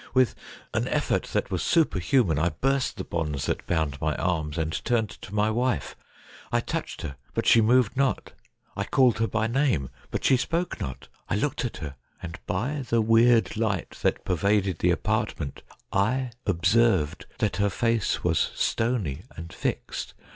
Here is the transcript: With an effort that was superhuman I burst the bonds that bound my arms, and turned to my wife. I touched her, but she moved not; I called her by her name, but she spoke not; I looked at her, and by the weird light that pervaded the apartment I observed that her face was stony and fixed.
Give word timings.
With 0.15 0.33
an 0.73 0.87
effort 0.87 1.25
that 1.25 1.51
was 1.51 1.61
superhuman 1.61 2.39
I 2.39 2.49
burst 2.49 2.97
the 2.97 3.03
bonds 3.03 3.45
that 3.45 3.67
bound 3.67 4.01
my 4.01 4.15
arms, 4.15 4.57
and 4.57 4.73
turned 4.83 5.11
to 5.11 5.35
my 5.35 5.51
wife. 5.51 5.95
I 6.51 6.59
touched 6.59 7.03
her, 7.03 7.17
but 7.35 7.45
she 7.45 7.61
moved 7.61 7.95
not; 7.95 8.31
I 8.75 8.83
called 8.83 9.19
her 9.19 9.27
by 9.27 9.43
her 9.43 9.53
name, 9.53 9.91
but 10.09 10.25
she 10.25 10.37
spoke 10.37 10.79
not; 10.79 11.07
I 11.29 11.35
looked 11.35 11.65
at 11.65 11.77
her, 11.77 11.93
and 12.19 12.39
by 12.47 12.83
the 12.89 12.99
weird 12.99 13.55
light 13.55 13.91
that 14.01 14.25
pervaded 14.25 14.79
the 14.79 14.89
apartment 14.89 15.61
I 15.93 16.31
observed 16.47 17.27
that 17.37 17.57
her 17.57 17.69
face 17.69 18.23
was 18.23 18.49
stony 18.55 19.25
and 19.37 19.53
fixed. 19.53 20.15